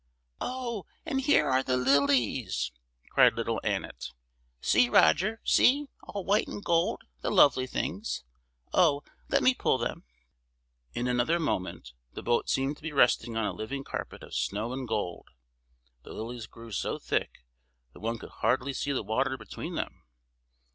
[0.39, 2.71] "Oh, and here are the lilies!"
[3.11, 4.07] cried little Annet.
[4.59, 5.39] "See, Roger!
[5.43, 5.89] see!
[6.01, 8.23] all white and gold, the lovely things!
[8.73, 10.03] Oh, let me pull them!"
[10.95, 14.73] In another moment, the boat seemed to be resting on a living carpet of snow
[14.73, 15.27] and gold.
[16.01, 17.45] The lilies grew so thick
[17.93, 20.01] that one could hardly see the water between them.